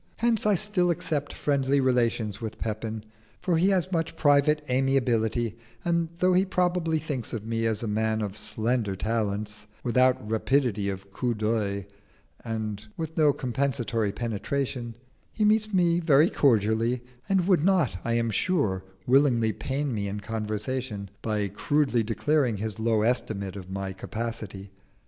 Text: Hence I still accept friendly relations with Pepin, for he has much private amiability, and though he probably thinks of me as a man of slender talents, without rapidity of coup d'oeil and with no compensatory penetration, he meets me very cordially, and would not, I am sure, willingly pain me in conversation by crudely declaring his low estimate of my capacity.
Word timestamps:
Hence 0.17 0.47
I 0.47 0.55
still 0.55 0.89
accept 0.89 1.31
friendly 1.31 1.79
relations 1.79 2.41
with 2.41 2.57
Pepin, 2.57 3.03
for 3.39 3.57
he 3.57 3.69
has 3.69 3.91
much 3.91 4.15
private 4.15 4.63
amiability, 4.67 5.59
and 5.85 6.09
though 6.17 6.33
he 6.33 6.43
probably 6.43 6.97
thinks 6.97 7.33
of 7.33 7.45
me 7.45 7.67
as 7.67 7.83
a 7.83 7.87
man 7.87 8.21
of 8.23 8.35
slender 8.35 8.95
talents, 8.95 9.67
without 9.83 10.27
rapidity 10.27 10.89
of 10.89 11.11
coup 11.11 11.35
d'oeil 11.35 11.85
and 12.43 12.87
with 12.97 13.15
no 13.15 13.31
compensatory 13.31 14.11
penetration, 14.11 14.95
he 15.33 15.45
meets 15.45 15.71
me 15.71 15.99
very 15.99 16.31
cordially, 16.31 17.03
and 17.29 17.47
would 17.47 17.63
not, 17.63 17.95
I 18.03 18.13
am 18.13 18.31
sure, 18.31 18.83
willingly 19.05 19.53
pain 19.53 19.93
me 19.93 20.07
in 20.07 20.19
conversation 20.19 21.11
by 21.21 21.47
crudely 21.47 22.01
declaring 22.01 22.57
his 22.57 22.79
low 22.79 23.03
estimate 23.03 23.55
of 23.55 23.69
my 23.69 23.93
capacity. 23.93 24.71